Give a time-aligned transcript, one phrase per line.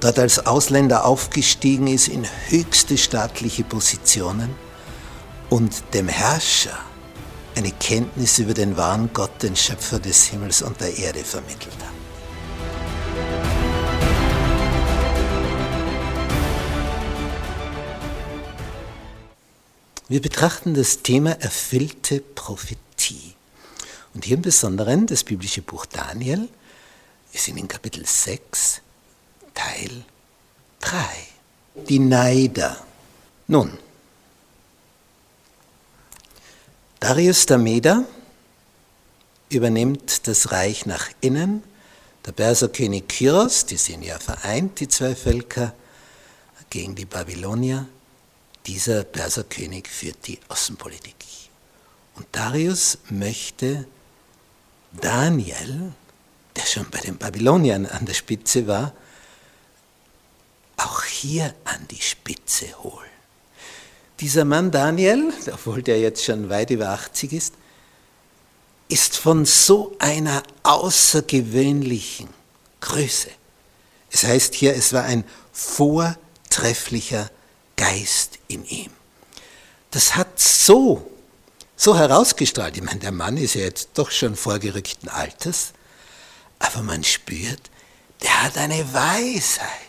[0.00, 4.54] dort als Ausländer aufgestiegen ist in höchste staatliche Positionen
[5.50, 6.78] und dem Herrscher
[7.56, 11.98] eine Kenntnis über den wahren Gott, den Schöpfer des Himmels und der Erde vermittelt hat.
[20.10, 23.34] Wir betrachten das Thema erfüllte Prophetie.
[24.14, 26.48] Und hier im Besonderen das biblische Buch Daniel.
[27.30, 28.80] Wir sind in Kapitel 6,
[29.58, 30.04] Teil
[30.80, 31.04] 3.
[31.88, 32.76] Die Neider.
[33.48, 33.76] Nun,
[37.00, 38.04] Darius der Meder
[39.48, 41.64] übernimmt das Reich nach innen.
[42.24, 45.74] Der Perserkönig Kyros, die sind ja vereint, die zwei Völker,
[46.70, 47.86] gegen die Babylonier
[48.66, 51.14] dieser Perserkönig führt die Außenpolitik.
[52.14, 53.86] Und Darius möchte
[54.92, 55.92] Daniel,
[56.54, 58.92] der schon bei den Babyloniern an der Spitze war,
[61.18, 63.10] hier an die Spitze holen.
[64.20, 67.54] Dieser Mann Daniel, obwohl der jetzt schon weit über 80 ist,
[68.88, 72.28] ist von so einer außergewöhnlichen
[72.80, 73.30] Größe.
[74.10, 77.30] Es heißt hier, es war ein vortrefflicher
[77.76, 78.90] Geist in ihm.
[79.90, 81.10] Das hat so,
[81.76, 82.76] so herausgestrahlt.
[82.76, 85.72] Ich meine, der Mann ist ja jetzt doch schon vorgerückten Alters,
[86.58, 87.70] aber man spürt,
[88.22, 89.87] der hat eine Weisheit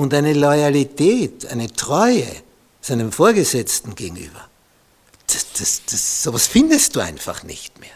[0.00, 2.26] und eine Loyalität, eine Treue
[2.80, 4.48] seinem Vorgesetzten gegenüber.
[5.26, 7.90] Das, das, das, sowas findest du einfach nicht mehr.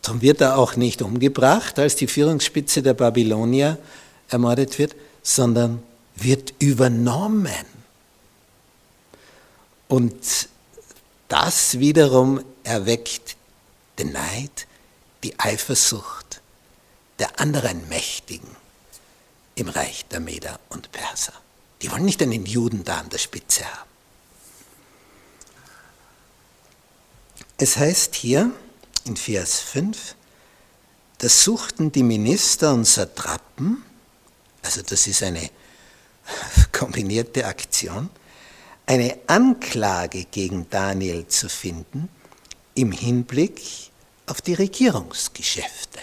[0.00, 3.78] Darum wird er auch nicht umgebracht, als die Führungsspitze der Babylonier
[4.28, 4.94] ermordet wird,
[5.24, 5.82] sondern
[6.14, 7.66] wird übernommen.
[9.88, 10.48] Und
[11.26, 13.34] das wiederum erweckt
[13.98, 14.68] den Neid,
[15.24, 16.40] die Eifersucht
[17.18, 18.60] der anderen Mächtigen
[19.60, 21.34] im Reich der Meder und Perser.
[21.82, 23.90] Die wollen nicht einen Juden da an der Spitze haben.
[27.58, 28.50] Es heißt hier
[29.04, 30.14] in Vers 5,
[31.18, 33.82] da suchten die Minister und Satrapen,
[34.62, 35.50] also das ist eine
[36.72, 38.08] kombinierte Aktion,
[38.86, 42.08] eine Anklage gegen Daniel zu finden
[42.74, 43.60] im Hinblick
[44.26, 46.00] auf die Regierungsgeschäfte.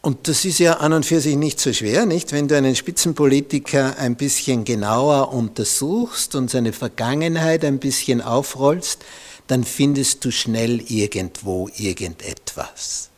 [0.00, 2.32] Und das ist ja an und für sich nicht so schwer, nicht?
[2.32, 9.04] Wenn du einen Spitzenpolitiker ein bisschen genauer untersuchst und seine Vergangenheit ein bisschen aufrollst,
[9.48, 13.08] dann findest du schnell irgendwo irgendetwas.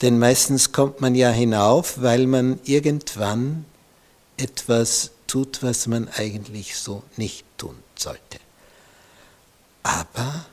[0.00, 3.64] Denn meistens kommt man ja hinauf, weil man irgendwann
[4.36, 8.40] etwas tut, was man eigentlich so nicht tun sollte.
[9.82, 10.46] Aber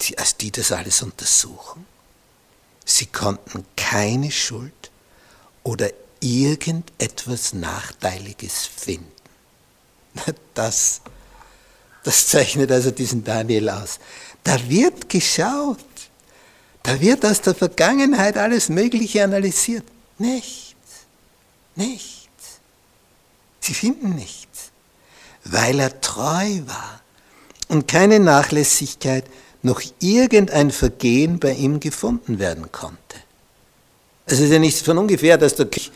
[0.00, 1.86] die, als die das alles untersuchen,
[2.92, 4.90] sie konnten keine Schuld
[5.62, 9.10] oder irgendetwas Nachteiliges finden.
[10.54, 11.00] Das,
[12.04, 13.98] das zeichnet also diesen Daniel aus.
[14.44, 15.78] Da wird geschaut,
[16.82, 19.84] da wird aus der Vergangenheit alles Mögliche analysiert.
[20.18, 20.76] Nicht.
[21.74, 22.20] Nichts.
[23.60, 24.70] Sie finden nichts,
[25.44, 27.00] weil er treu war
[27.68, 29.24] und keine Nachlässigkeit
[29.62, 32.98] noch irgendein Vergehen bei ihm gefunden werden konnte.
[34.26, 35.90] Es ist ja nicht von ungefähr, dass der König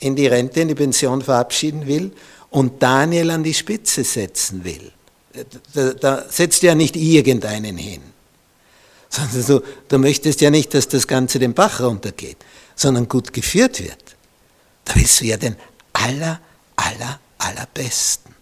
[0.00, 2.12] in die Rente, in die Pension verabschieden will
[2.50, 4.92] und Daniel an die Spitze setzen will.
[5.74, 8.02] Da, da setzt ja nicht irgendeinen hin,
[9.08, 12.38] sondern du, du möchtest ja nicht, dass das Ganze den Bach runtergeht,
[12.74, 14.16] sondern gut geführt wird.
[14.84, 15.56] Da willst du ja den
[15.92, 16.40] aller,
[16.76, 18.34] aller, allerbesten.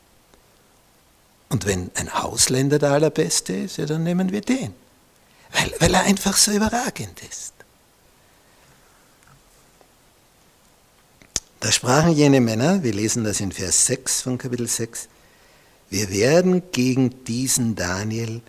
[1.49, 4.75] Und wenn ein Ausländer der allerbeste ist, ja, dann nehmen wir den.
[5.53, 7.53] Weil, weil er einfach so überragend ist.
[11.61, 15.09] Da sprachen jene Männer, wir lesen das in Vers 6 von Kapitel 6,
[15.89, 18.43] wir werden gegen diesen Daniel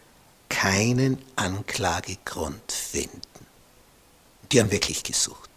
[0.50, 3.22] keinen Anklagegrund finden.
[4.52, 5.48] Die haben wirklich gesucht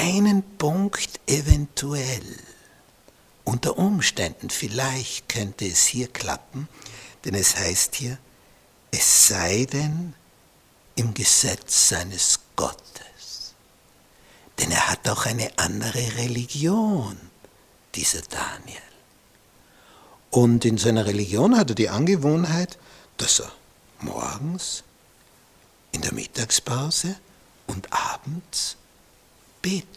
[0.00, 2.24] einen Punkt eventuell,
[3.50, 6.68] unter Umständen vielleicht könnte es hier klappen,
[7.24, 8.16] denn es heißt hier,
[8.92, 10.14] es sei denn
[10.94, 13.54] im Gesetz seines Gottes.
[14.58, 17.18] Denn er hat auch eine andere Religion,
[17.96, 18.78] dieser Daniel.
[20.30, 22.78] Und in seiner Religion hat er die Angewohnheit,
[23.16, 23.50] dass er
[23.98, 24.84] morgens,
[25.90, 27.16] in der Mittagspause
[27.66, 28.76] und abends
[29.60, 29.88] betet.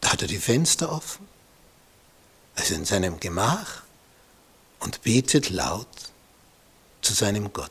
[0.00, 1.28] Da hat er die Fenster offen,
[2.56, 3.82] also in seinem Gemach,
[4.82, 5.86] und betet laut
[7.02, 7.70] zu seinem Gott,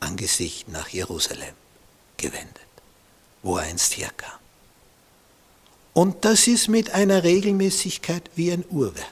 [0.00, 1.54] Angesicht nach Jerusalem
[2.16, 2.56] gewendet,
[3.42, 4.38] wo er einst herkam.
[5.92, 9.06] Und das ist mit einer Regelmäßigkeit wie ein Uhrwerk,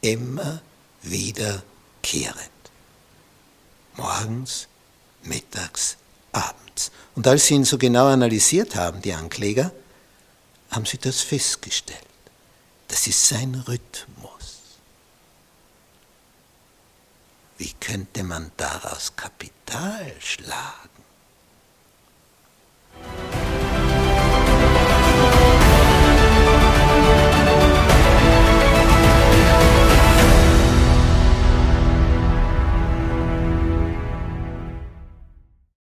[0.00, 0.62] immer
[1.02, 2.50] wiederkehrend.
[3.96, 4.68] Morgens,
[5.22, 5.96] mittags,
[6.32, 6.90] abends.
[7.14, 9.72] Und als sie ihn so genau analysiert haben, die Ankläger,
[10.70, 12.00] haben sie das festgestellt.
[12.88, 14.60] Das ist sein Rhythmus.
[17.58, 20.95] Wie könnte man daraus Kapital schlagen?